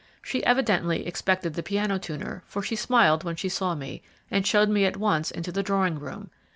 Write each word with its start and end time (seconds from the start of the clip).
She 0.23 0.43
evidently 0.43 1.05
expected 1.05 1.53
the 1.53 1.61
piano 1.61 1.99
tuner, 1.99 2.41
for 2.47 2.63
she 2.63 2.75
smiled 2.75 3.23
when 3.23 3.35
she 3.35 3.49
saw 3.49 3.75
me, 3.75 4.01
and 4.31 4.47
showed 4.47 4.67
me 4.67 4.83
at 4.85 4.97
once 4.97 5.29
into 5.29 5.51
the 5.51 5.61
drawing 5.61 5.99
room. 5.99 6.31